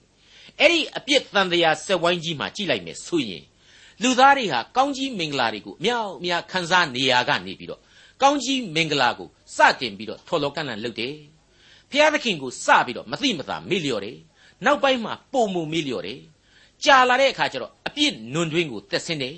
[0.61, 3.44] အဲ့ဒီအပြစ်တန်တရားဆက်ဝိုင်းကြီးမှာကြည့်လိုက်မယ်ဆိုရင်
[4.03, 7.81] လူသားတွေဟာကောင်းကြီးမင်္ဂလာတွေကိုအမြောက်အများခံစားနေရကနေပြီးတော့
[8.23, 11.14] ကောင်းကြီးမင်္ဂလာကိုစတင်ပြီးတော့ထော်လောကန့်လန့်လုပ်တယ်
[11.90, 14.18] ဖျားသခင်ကိုစပြီးတော့မသိမသာမေ့လျော့တယ်
[14.64, 16.21] နောက်ပိုင်းမှာပုံမမေ့လျော့တယ်
[16.85, 19.37] ကြာလာတဲ့အခါကျတော့အပြစ်နွန်တွင်းကိုတက်ဆင်းတယ်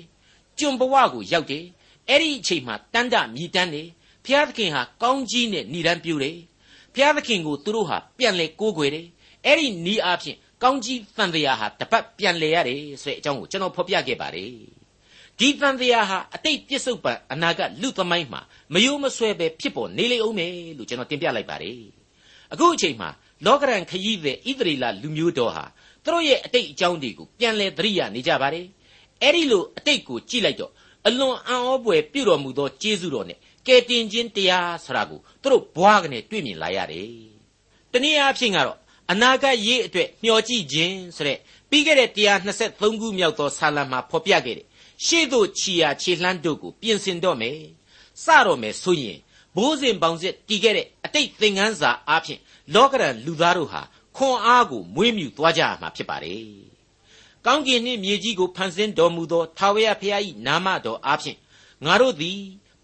[0.59, 1.63] ကျွန်ဘဝကိုရောက်တယ်
[2.09, 3.87] အဲ့ဒီအချိန်မှာတန်တမြည်တမ်းတယ်
[4.25, 6.37] ဖျားသခင်ဟာကောင်းကြီးနဲ့ဏိဒန်းပြူတယ်
[6.95, 9.07] ဖျားသခင်ကိုသူတို့ဟာပြန်လဲကိုးကွယ်တယ်
[9.45, 14.53] အဲ့ဒီဤအားဖြင့် ကောင်းကြီးတန်တရားဟာတပတ်ပြန်လဲရတယ်ဆိုတဲ့အကြောင်းကိုကျွန်တော်ဖော်ပြခဲ့ပါတယ်
[15.39, 18.41] ဒီတန်တရားဟာအတိတ်ပြစ္ဆုတ်ပံအနာဂတ်လူသမိုင်းမှာ
[18.73, 21.79] မယိုးမဆွဲပဲဖြစ်ပေါ်နေလေအောင်မယ်လို့ကျွန်တော်တင်ပြလိုက်ပါတယ်
[22.53, 23.09] အခုအချိန်မှာ
[23.45, 25.65] လောကရန်ခရီးသည်ဣသရေလလူမျိုးတော်ဟာ
[26.03, 28.65] သူတို့ရဲ့အတိတ်အကြောင်းတွေကိုပြန်လဲသတိရနေကြပါတယ်
[29.21, 30.71] အဲ့ဒီလိုအတိတ်ကိုကြည့်လိုက်တော့
[31.07, 37.09] အလွန်အံ့ဩဖွယ်ပြုတော်မူသောကျေးဇူးတော်နဲ့ကယ်တင်ခြင်းတရားဆိုတာကိုသူတို့ဘွားကနေတွေ့မြင်လာရတယ်
[37.91, 38.77] တနည်းအားဖြင့်ကတော့
[39.11, 41.37] အနာဂတ်ရေးအတွက်မျှော်ကြည့်ခြင်းဆိုတဲ့
[41.69, 42.09] ပြီးခဲ့တဲ့
[42.55, 44.67] 123ခုမြောက်သောဆာလံမှာဖော်ပြခဲ့တဲ့
[45.05, 47.57] ရှေ့သို့ခြီယာခြေလှမ်းတို့ကိုပြင်ဆင်တော့မယ်
[48.23, 49.17] စတော့မယ်ဆိုရင်
[49.55, 52.39] ဘိုးစဉ်ပေါင်းစစ်တည်ခဲ့တဲ့အတိတ်သင်ခန်းစာအားဖြင့်
[52.73, 53.81] လောကရန်လူသားတို့ဟာ
[54.17, 56.45] ခွန်အားကိုမွေးမြူသွားကြရမှာဖြစ်ပါတယ်။
[57.45, 61.37] ကောင်းကင်နှင့်မြေကြီးကိုဖန်ဆင်းတော်မူသောထာဝရဘုရား၏နာမတော်အားဖြင့်
[61.85, 62.39] ငါတို့သည်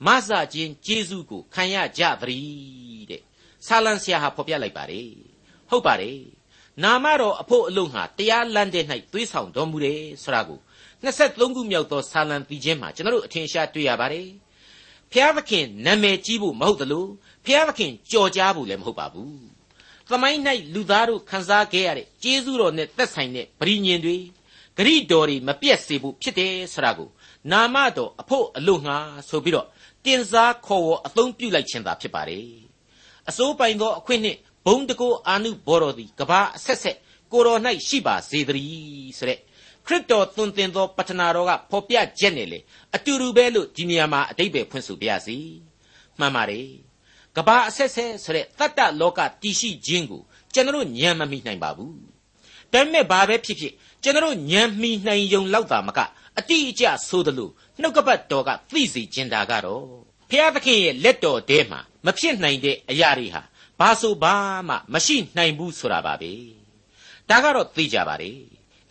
[0.05, 3.21] မဆာခြင်းကျေးဇူးကိုခံရကြသည်တဲ့။
[3.67, 5.11] ဆာလံဆရာဟာဖော်ပြလိုက်ပါတယ်။
[5.69, 6.19] ဟုတ်ပါတယ်။
[6.83, 10.59] နာမတော်အဖို့အလုံးဟာတရားလမ်းတဲ့၌သွေးဆောင်တော်မူတယ်ဆိုတာကို
[11.03, 14.27] 23ခုမြောက်သောဆာလံပြီးခြင်းမှာကျွန်တော်တို့အထင်ရှားတွေ့ရပါတယ်။
[15.11, 17.05] ဖျားသခင်နာမည်ကြီးဖို့မဟုတ်သလို
[17.45, 19.35] ဖျားသခင်ကြော်ကြားဖို့လည်းမဟုတ်ပါဘူး။
[20.09, 20.39] သမိုင်း၌
[20.73, 24.17] လူသားတို့ခံစားခဲ့ရတဲ့ကျေးဇူးတော်နဲ့သက်ဆိုင်တဲ့ဗြိညင်တွေ
[24.77, 27.09] ဂရိတော်တွေမပြတ်စေဖို့ဖြစ်တယ်ဆိုတာကို
[27.51, 28.97] နာမတော်အဖို့အလို့ငှာ
[29.29, 29.67] ဆိုပြီးတော့
[30.05, 32.47] တင်စားခေါ်ဝေါ်အသုံးပြုလိုက်ခြင်းသာဖြစ်ပါတယ်။
[33.29, 36.97] အစိုးပိုင်သောအခွင့်နှင့် ဘုံတကိုအာနုဘော်တော်သည်ကဘာအဆက်ဆက်
[37.31, 39.39] ကိုတော်၌ရှိပါစေတည်းဆိုတဲ့
[39.85, 42.59] ခရစ်တော်သွန်သင်သောပတ္ထနာတော်ကဖော်ပြချက်နဲ့လေ
[42.95, 45.37] အတူတူပဲလို့ဒီနေရာမှာအတိတ်ပဲဖွင့်ဆိုပြရစီ
[46.19, 46.67] မှန်ပါတယ်
[47.35, 50.21] ကဘာအဆက်ဆက်ဆိုတဲ့တတ္တလောကတည်ရှိခြင်းကို
[50.53, 51.95] ကျွန်တော်ညံမမိနိုင်ပါဘူး
[52.73, 55.99] ဒါပေမဲ့ဘာပဲဖြစ်ဖြစ်ကျွန်တော်ညံမိနိုင်ုံလောက်တာမက
[56.37, 57.49] အတိအကျဆိုသလို
[57.81, 59.85] နှုတ်ကပတ်တော်ကသိစေခြင်းတာကတော့
[60.29, 63.41] ဖျားသခင်ရဲ့လက်တော်ထဲမှာမဖြစ်နိုင်တဲ့အရာတွေဟာ
[63.79, 64.35] ဘာဆိုဘာ
[64.69, 66.33] မှမရှိနိုင်ဘူးဆိုတာပါပဲ
[67.29, 68.31] ဒါကတော့သိကြပါလေ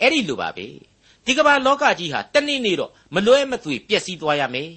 [0.01, 0.66] အဲ့ဒီလိုပါပဲ
[1.25, 4.70] ဒီကမ္ဘာလောကကြီးဟာတနေ့နေ့တော့မလွဲမသွေပျက်စီးသွားရမယ်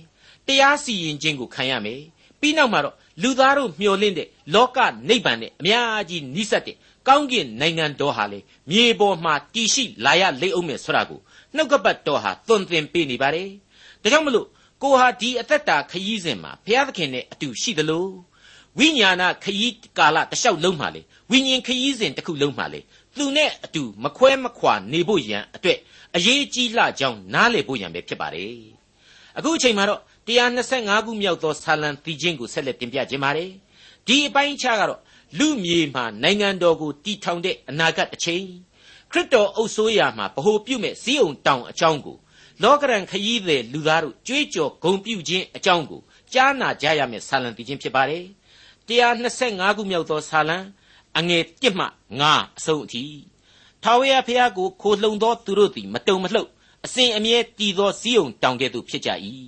[0.47, 2.01] တရားစီရင်ခြင်းကိုခံရမယ်
[2.39, 4.77] ပြီးနောက်မှာတော့လူသားတို့မျှော်လင့်တဲ့လောက
[5.09, 11.19] နိဗ္ဗာန်နဲ့အများကြီးနီးစပ်တဲ့ကောင်းကင်နိုင်ငံတော်ဟာလေမြေပေါ်မှာတည်ရှိလာရလိမ့်အောင်မယ်ဆိုတာကို
[11.55, 13.49] နှုတ်ကပတ်တော်ဟာသွန်သင်ပေးနေပါတယ်
[14.01, 14.47] ဒါကြောင့်မလို့
[14.83, 18.07] ကိုဟာဒီအသက်တာခရီးစဉ်မှာဘုရားသခင်နဲ့အတူရှိသလို
[18.77, 21.01] ဝိညာဏခရီးကာလတစ်လျှောက်လုံးမှာလေ
[21.32, 22.79] ဝိညာဉ်ခရီးစဉ်တစ်ခုလုံးမှာလေ
[23.17, 25.79] သူနဲ့အတူမခွဲမခွာနေဖို့ရန်အတွက်
[26.15, 28.55] အရေးကြီးလှကြောင်းနားလည်ဖို့ရန်ပဲဖြစ်ပါတယ်
[29.38, 33.49] အခုအချိန်မှာတော့125ခုမြောက်သောဆာလံတီချင်းကိုဆက်လက်တင်ပြခြင်းပါတယ်
[34.08, 35.01] ဒီအပိုင်းခြားကတော့
[35.38, 38.45] လူမြေမှာနိုင်ငံတော်ကိုတည်ထောင်တဲ့အနာဂတ်တစ်ချိန်
[39.12, 42.17] ခရစ်တော်အုပ်စိုးရာမှာဗဟိုပြုမဲ့ဇီးုံတောင်အကြောင်းကို
[42.63, 46.01] လောကရန်ခရီးသည်လူသားတို့ကြွေးကြော်ဂုံပြုခြင်းအကြောင်းကို
[46.34, 48.23] ကြားနာကြရမယ့်ဆာလံတီချင်းဖြစ်ပါတယ်
[48.89, 50.58] 125ခုမြောက်သောဆာလံ
[51.17, 51.86] အငယ်1မှ
[52.21, 53.04] 9အဆုံးအထိ
[53.84, 56.49] ထာဝရဘုရားကိုခိုလှုံသောသူတို့သည်မတုံမလှုပ်
[56.86, 59.10] အစဉ်အမြဲတည်သောဇီးုံတောင်ကဲ့သို့ဖြစ်ကြ၏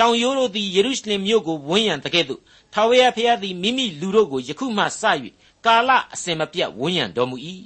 [0.00, 2.40] တောင်ရိုးတို့သည်ယေရုရှလင်မြို့ကိုဝန်းရံတကဲ့သို့
[2.72, 5.02] ထာဝရဘုရားသည်မိမိလူတို့ကိုယခုမှစ၍
[5.66, 7.36] ကာလအစဉ်မပြတ်ဝန်းရံတော်မူ၏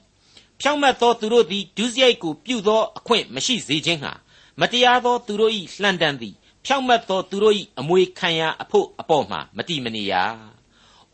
[0.60, 4.12] ဖြောင့်မတ်သောသူတို့သည်ဒုစရိုက်ကိုပြုသောအခွင့်မရှိစေခြင်းဟာ
[4.60, 10.14] မတရားသောသူတို့၏လှန်တန်သည်ဖြောင့်မတ်သောသူတို့၏အမွေခံရအဖို့အပေါ်မှာမတိမနေရ။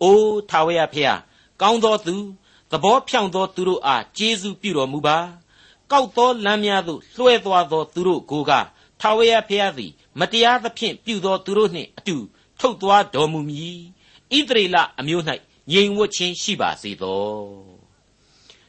[0.05, 1.21] အိုးထာဝရဘုရား
[1.61, 2.17] ကောင်းသောသူ
[2.71, 5.19] သဘောဖြောင့်သောသူတို့အားကျေးဇူးပြုတော်မူပါ။
[5.93, 8.53] ကောက်သောလမ်းများသို့လွှဲသွားသောသူတို့ကိုက
[9.01, 12.17] ထာဝရဘုရားသည်မတရားသဖြင့်ပြုသောသူတို့နှင့်အတူ
[12.61, 13.79] ထုတ်သွားတော်မူမည်
[14.37, 15.25] ဣသရေလအမျိုး၌
[15.73, 17.25] ငြိမ်ဝတ်ခြင်းရှိပါစေသော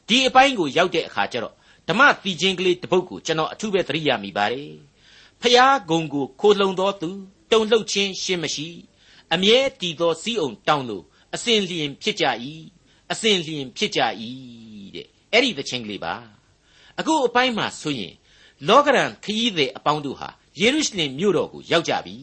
[0.08, 1.56] ဒီအပိုင်းကိုရောက်တဲ့အခါကျတော့
[1.88, 4.74] ဓမ္မတီချင်းကလေးတစ်ပုဒ်ကိုကျွန်တော်အထူးပဲသတိရမိပါတယ်
[5.42, 7.10] ဖျားဂုံကိုခိုးလုံသောသူ
[7.52, 8.68] တုံလှုပ်ခြင်းရှင်းမရှိ
[9.34, 11.04] အမြဲတည်သောစီးအောင်တောင်းလို့
[11.36, 12.26] အစဉ်လျင်ဖြစ်ကြ၏
[13.12, 14.02] အစဉ်လျင်ဖြစ်ကြ၏
[14.96, 16.14] တဲ့အဲ့ဒီသချင်းကလေးပါ
[17.00, 18.14] အခုအပိုင်းမှာဆိုရင်
[18.68, 22.16] လောကရန်ခရီးသည်အပေါင်းတို့ဟာယေရုရှလင်မြို့တော်ကိုရောက်ကြပြီ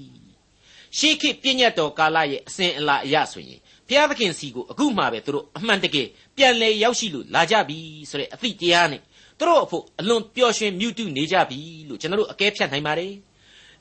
[0.98, 7.78] ရှေးခေတ်ပြည့်ညတ်တော်ကာလရဲ့အစဉ်အလာအရဆိုရင်ဘုရားသခင်စီကိုအခုမှပဲသူတို့အမှန်တကယ်ပြန်လဲရောက်ရှိလို့လာကြပြီ
[8.10, 9.00] ဆိုတဲ့အသည့်တရားနဲ့
[9.38, 13.12] သူတို့အဖို့အလွန်ပျော်ရွှင်မြူးတုနေကြပြီလို့ကျွန်တော်တို့အကဲဖြတ်နိုင်ပါတယ်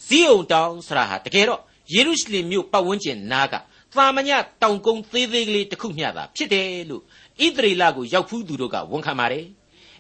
[0.08, 1.62] ဇီးုံတောင်ဆရာဟာတကယ်တော့
[1.94, 3.56] ယေရုရှလင်မြို့ပတ်ဝန်းကျင်နားက
[3.96, 7.04] သာမညတောင်ကုန်းသေးသေးကလေးတစ်ခုမျှသာဖြစ်တယ်လို့
[7.46, 9.46] ဣသရေလကိုရောက်ဖူးသူတို့ကဝန်ခံပါတယ်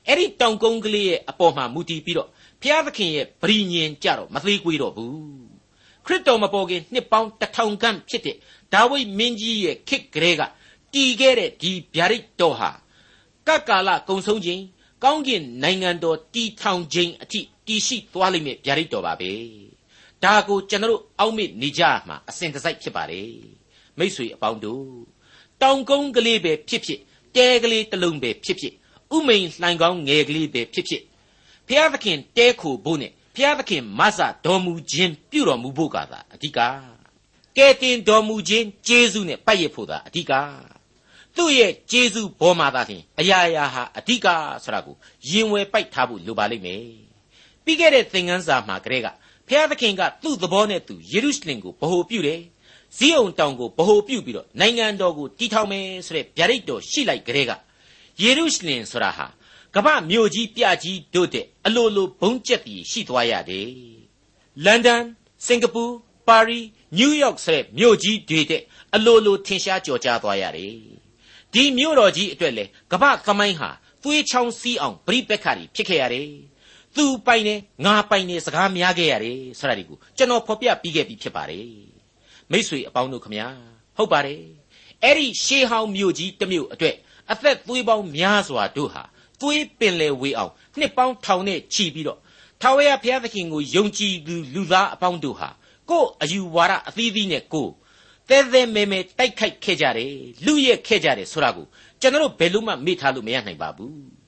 [0.08, 2.30] အဲ့ဒီတောင်ကုန်းကလေးရဲ့အပေါ်မှာမူတည်ပြီးတော့
[2.62, 5.52] ဘုရားသခင်ရဲ့ဗြိညင်ကြတော့မသေးကွေးတော့ဘူး
[6.06, 8.36] ခရစ်တော်မပေါ်ခင်နှစ်ပေါင်းတထောင်ခန့်ဖြစ်တဲ့
[8.74, 10.42] ဒါဝိဒ်မင်းကြီးရဲ့ခေတ်ကလေးက
[10.94, 12.72] တည်ခဲ့တဲ့ဒီဗျာဒိတ်တော်ဟာ
[13.48, 14.62] ကကာလကုံဆုံးခြင်း
[15.04, 19.32] ကောင်းကင်နိုင်ငံတော်တည်ထောင်ခြင်းအထိတည်ရှိသွားလိမ့်မယ်ဗျာဒိတ်တော်ပါပဲ
[20.24, 23.61] ဒါကိုကျွန်တော်အောက်မေ့နေကြမှာအစဉ်တစိုက်ဖြစ်ပါတယ်
[24.00, 24.86] မိษွေအပေါင်းတို့
[25.62, 27.00] တောင်ကုန်းကလေးပဲဖြစ်ဖြစ်
[27.36, 28.74] တဲကလေးတစ်လုံးပဲဖြစ်ဖြစ်
[29.16, 31.04] ဥမိန်လှိုင်ကောင်းငယ်ကလေးပဲဖြစ်ဖြစ်
[31.68, 36.60] ဖျားသခင်တဲခိုဖို့နဲ့ဖျားသခင်မဆတော်မူခြင်းပြုတော်မူဖို့ကသာအဓိက
[37.58, 40.34] ကဲတင်တော်မူခြင်းကျေးဇူးနဲ့ပတ်ရဖို့သာအဓိက
[41.36, 44.28] သူ့ရဲ့ကျေးဇူးဘောမှာသာလျှင်အရာရာဟာအဓိက
[44.64, 44.96] ဆိုတာကို
[45.30, 46.86] ရင်ဝယ်ပိုက်ထားဖို့လိုပါလိမ့်မယ်
[47.64, 49.08] ပြီးခဲ့တဲ့သင်ခန်းစာမှာကလေးက
[49.48, 52.42] ဖျားသခင်ကသူ့သဘောနဲ့သူယေရုရှလင်ကိုဗဟိုပြုတယ်
[52.98, 57.52] ဇီးအောင်တောင်ကိုဗဟိုပြုပြီးတော့နိုင်ငံတော်ကိုတည်ထောင်မယ်ဆိုတဲ့ဗျာဒိတ်တော်ရှိလိုက်ကလေးက
[58.22, 59.28] ယေရုရှလင်ဆိုတာဟာ
[59.76, 63.70] ကမ္ဘာမြို့ကြီးပြကြီးတို့တဲ့အလိုလိုဘုံကျက်တီရှိသွားရတယ်
[64.66, 65.04] လန်ဒန်
[65.46, 65.84] စင်ကာပူ
[66.28, 66.60] ပါရီ
[66.98, 68.62] နယူးယောက်ဆိုတဲ့မြို့ကြီးတွေတဲ့
[68.96, 70.76] အလိုလိုထင်ရှားကြော်ကြားသွားရတယ်
[71.54, 73.70] ဒီမြို့တော်ကြီးအတွက်လေကမ္ဘာသမိုင်းဟာ
[74.04, 76.28] သွေးချောင်းစီးအောင်ပြိပက္ခတွေဖြစ်ခဲ့ရတယ်
[76.96, 81.91] သူပိုင်နေငါပိုင်နေစကားများခဲ့ရတယ်ဆိုတာဒီကိုကျွန်တော်ဖော်ပြပြီးခဲ့ပြီဖြစ်ပါတယ်
[82.52, 83.48] မိษွေအပေါင်းတို့ခမညာ
[83.98, 84.42] ဟုတ်ပါတယ်
[85.04, 86.96] အဲ့ဒီရှေးဟောင်းမြို့ကြီးတစ်မြို့အတွက်
[87.32, 89.04] အသက်သွေးပေါင်းများစွာတို့ဟာ
[89.42, 92.20] သွေးပင်လေဝေးအောင်နှစ်ပေါင်းထောင်နဲ့ချီပြီးတော့
[92.62, 95.50] ထာဝရဘုရားသခင်ကိုယုံကြည်သူလူသားအပေါင်းတို့ဟာ
[95.90, 97.68] ကိုယ်အယူဝါဒအသီးသီးနဲ့ကို
[98.30, 100.14] တဲတဲမဲမဲတိုက်ခိုက်ခဲ့ကြတယ်
[100.46, 101.66] လူရက်ခဲ့ကြတယ်ဆိုတာကို
[102.02, 104.22] ကျွန်တော်ဘယ်လို့မှမေ့ထားလို့မရနိုင်ပါဘူး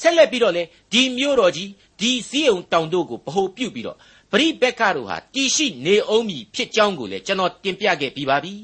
[0.00, 0.62] ဆက်လက်ပြီးတော့လေ
[0.92, 3.98] ဒီမျိုးတော်ကြီးဒီစည်းုံတောင်တို့ကိုဗဟိုပြုတ်ပြီးတော့
[4.30, 8.54] ပရိဘက်ကတို့ဟာတည်ရှိနေအောင်မည်ဖြစ်ကြောင်းကိုလည်းကျွန်တော်တင်ပြခဲ့ပြီးပါပြီ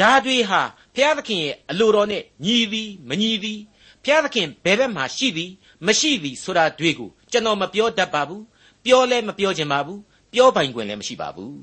[0.00, 0.60] ဒါတွေဟာ
[0.94, 3.60] ဘုရားသခင်ရဲ့အလိုတော်နဲ့ညီသည်မညီသည်
[4.02, 5.50] ဘုရားသခင်ဘယ်ဘက်မှာရှိသည်
[5.86, 8.42] မရှိသည်ဆိုတာတွေ့ကိုကျွန်တော်မပြောတတ်ပါဘူး
[8.84, 10.00] ပြောလဲမပြောချင်ပါဘူး
[10.32, 11.56] ပြောပိုင်ခွင့်လည်းမရှိပါဘူး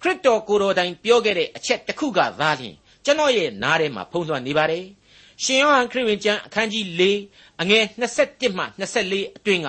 [0.00, 4.84] ခရစ်တော်ကိုယ်တော်တိုင်ပြောခဲ့တဲ့အချက်တစ်ခုကသာလျှင်ကျွန်တော်ရဲ့နားထဲမှာဖုံးလွှမ်းနေပါတယ်
[5.44, 7.02] ရှင်ယောဟန်ခရစ်ဝင်ကျမ်းအခန်းကြီး၄
[7.60, 7.84] အငယ်
[8.20, 8.64] 27မှ
[9.00, 9.68] 24အတွင်းက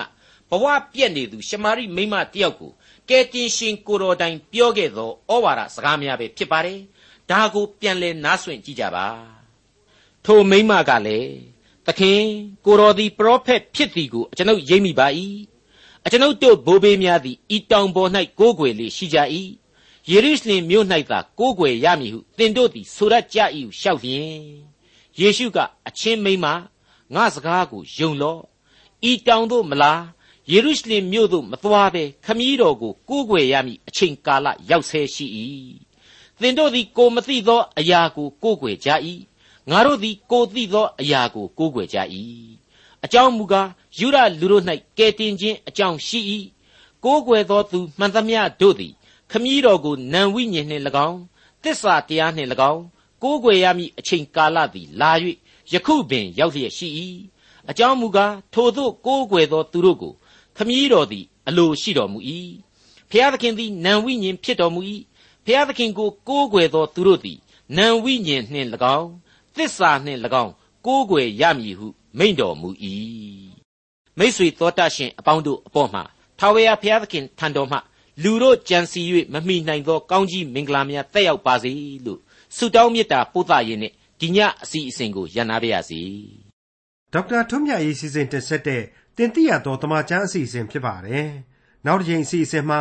[0.50, 2.70] ဘဝပြည့်နေသူရှမာရိမိမတယောက်ကို
[3.08, 6.80] ကယ်တင်ရှင်ကိုတော်တိုင်ပြောခဲ့သောဩဝါဒစကားများပဲဖြစ်ပါတယ်
[7.30, 9.06] ဒါကိုပြန်လည်နားဆွင့်ကြည့်ကြပါ
[10.24, 11.32] ထိုမိမကလည်း
[11.86, 12.22] သခင်
[12.64, 15.06] ကိုတော်သည်ပရောဖက်ဖြစ်သည်ကိုကျွန်ုပ်ရိပ်မိပါ၏
[16.04, 19.18] အကျွန်ုပ်တို့ဘိုးဘေးများသည်ဤတောင်ပေါ်၌ကိုးကွယ်လေးရှိကြ၏
[20.10, 24.36] ယေရုရှလင်မြို့၌သာကိုးကွယ်ရမည်ဟုသင်တို့သည်ဆိုရကြ၏ဟုလျှောက်လျင်
[25.18, 26.46] ယေရှုကအချင်းမိမ့်မ
[27.14, 28.42] ငါစကားကိုယုံလော့
[29.10, 30.02] ဤတောင်တို့မလား
[30.50, 35.26] ယေရုရှလင်မြို့သို့မသွားဘဲခမည်းတော်ကိုကိုးကွယ်ရမည်အချိန်ကာလရောက်ဆဲရှိ၏
[36.40, 38.90] သင်တို့သည်ကိုမသိသောအရာကိုကိုးကွယ်ကြ၏
[39.70, 41.98] ငါတို့သည်ကိုသိသောအရာကိုကိုးကွယ်ကြ၏
[43.04, 44.64] အကြောင်းမူကားယူရလူတို့၌
[44.98, 46.20] ကဲတင်ခြင်းအကြောင်းရှိ၏
[47.04, 48.92] ကိုးကွယ်သောသူမှန်သမျှတို့သည်
[49.30, 51.20] ခမည်းတော်ကိုနံဝိညာဉ်နှင့်၎င်း
[51.62, 52.82] တစ္ဆာတရားနှင့်၎င်း
[53.22, 55.10] ကိုးကွယ်ရမည့်အချိန်ကာလသည်လာ၍
[55.72, 56.88] ယခုပင်ရောက်လျက်ရှိ၏
[57.70, 60.12] အကြောင်းမူကားထိုသို့ကိုးကွယ်သောသူတို့ကို
[60.56, 62.18] ခမည်းတော်သည်အလိုရှိတော်မူ၏
[63.10, 64.80] ဖျားသခင်သည်နံဝိညာဉ်ဖြစ်တော်မူ၏
[65.46, 67.38] ဖျားသခင်ကိုကိုးကွယ်သောသူတို့သည်
[67.76, 69.10] နံဝိညာဉ်နှင့်၎င်း
[69.56, 70.52] သစ္စာနှင့်၎င်း
[70.86, 71.86] ကိုးကွယ်ရမည်ဟု
[72.18, 72.68] မိန့်တော်မူ၏
[74.18, 76.02] မိษွေတော်တတ်ရှင်အပေါင်းတို့အပေါ်မှာ
[76.38, 77.78] ထာဝရဘုရားသခင်ထံတော်မှ
[78.22, 79.00] လူတို့ကြံစီ၍
[79.32, 81.72] မမိနိုင်သောကောင်းကြီးမင်္ဂလာများတက်ရောက်ပါစေ
[82.06, 82.20] လို့
[82.56, 86.00] ဆုတောင်းမေတ္တာပို့သရင်းနဲ့ဒီညအစီအစဉ်ကိုရန်နာပါရစေ
[87.12, 88.82] ဒေါက်တာထွန်းမြတ်ရေးစီစဉ်တင်ဆက်တဲ့
[89.16, 91.28] တင်ပြရတော်တမချန်းအစီအစဉ်ဖြစ်ပါတယ်
[91.86, 92.80] နောက်တစ်ချိန်အစီအစဉ်မှာ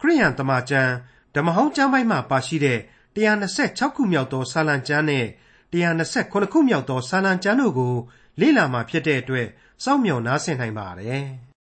[0.00, 0.92] ခရိယန်တမချန်း
[1.34, 2.78] ဓမ္မဟောင်းကျမ်းပိုင်းမှာပါရှိတဲ့
[3.16, 5.26] 126ခုမြောက်သောစာလံကျမ်းနဲ့
[5.72, 7.94] 129ခုမြောက်သောစာလံကျမ်းတို့ကို
[8.40, 9.48] လေ့လာမှာဖြစ်တဲ့အတွက်
[9.84, 11.26] စောင့်မျှော်နားဆင်နိုင်ပါတယ်။